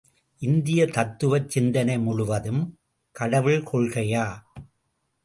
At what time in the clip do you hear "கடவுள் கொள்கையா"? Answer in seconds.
3.15-4.25